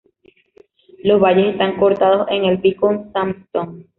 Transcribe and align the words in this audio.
Los 1.03 1.19
valles 1.21 1.49
están 1.51 1.77
cortados 1.77 2.27
en 2.31 2.45
el 2.45 2.57
Beacon 2.57 3.11
sandstone. 3.13 3.85